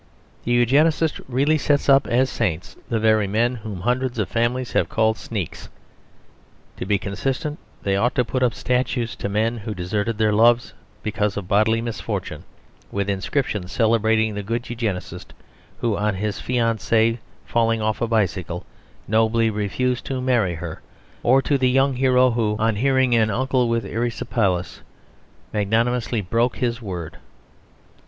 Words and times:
The 0.45 0.51
Eugenist 0.51 1.21
really 1.27 1.59
sets 1.59 1.87
up 1.87 2.07
as 2.07 2.27
saints 2.27 2.75
the 2.89 2.99
very 2.99 3.27
men 3.27 3.57
whom 3.57 3.81
hundreds 3.81 4.17
of 4.17 4.29
families 4.29 4.71
have 4.71 4.89
called 4.89 5.15
sneaks. 5.15 5.69
To 6.77 6.87
be 6.87 6.97
consistent, 6.97 7.59
they 7.83 7.95
ought 7.95 8.15
to 8.15 8.25
put 8.25 8.41
up 8.41 8.55
statues 8.55 9.15
to 9.17 9.27
the 9.27 9.29
men 9.29 9.57
who 9.59 9.75
deserted 9.75 10.17
their 10.17 10.33
loves 10.33 10.73
because 11.03 11.37
of 11.37 11.47
bodily 11.47 11.81
misfortune; 11.83 12.45
with 12.91 13.11
inscriptions 13.11 13.71
celebrating 13.73 14.33
the 14.33 14.41
good 14.41 14.67
Eugenist 14.71 15.35
who, 15.81 15.95
on 15.95 16.15
his 16.15 16.39
fiancée 16.39 17.19
falling 17.45 17.79
off 17.79 18.01
a 18.01 18.07
bicycle, 18.07 18.65
nobly 19.07 19.51
refused 19.51 20.03
to 20.07 20.19
marry 20.19 20.55
her; 20.55 20.81
or 21.21 21.43
to 21.43 21.59
the 21.59 21.69
young 21.69 21.93
hero 21.93 22.31
who, 22.31 22.55
on 22.57 22.77
hearing 22.77 23.13
of 23.15 23.21
an 23.21 23.29
uncle 23.29 23.69
with 23.69 23.85
erysipelas, 23.85 24.81
magnanimously 25.53 26.21
broke 26.21 26.55
his 26.57 26.81
word. 26.81 27.17